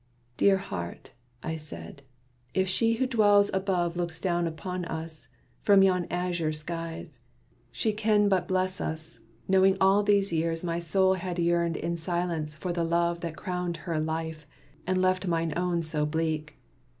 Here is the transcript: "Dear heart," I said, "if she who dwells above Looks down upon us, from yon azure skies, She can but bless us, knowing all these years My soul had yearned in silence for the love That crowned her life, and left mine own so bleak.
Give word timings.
"Dear 0.35 0.57
heart," 0.57 1.11
I 1.43 1.55
said, 1.55 2.01
"if 2.55 2.67
she 2.67 2.93
who 2.93 3.05
dwells 3.05 3.51
above 3.53 3.95
Looks 3.95 4.19
down 4.19 4.47
upon 4.47 4.83
us, 4.85 5.27
from 5.61 5.83
yon 5.83 6.07
azure 6.09 6.53
skies, 6.53 7.19
She 7.71 7.93
can 7.93 8.27
but 8.27 8.47
bless 8.47 8.81
us, 8.81 9.19
knowing 9.47 9.77
all 9.79 10.01
these 10.01 10.33
years 10.33 10.63
My 10.63 10.79
soul 10.79 11.13
had 11.13 11.37
yearned 11.37 11.77
in 11.77 11.97
silence 11.97 12.55
for 12.55 12.73
the 12.73 12.83
love 12.83 13.19
That 13.19 13.37
crowned 13.37 13.77
her 13.85 13.99
life, 13.99 14.47
and 14.87 14.99
left 14.99 15.27
mine 15.27 15.53
own 15.55 15.83
so 15.83 16.07
bleak. 16.07 16.57